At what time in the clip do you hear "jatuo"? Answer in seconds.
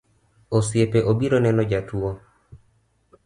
1.73-2.11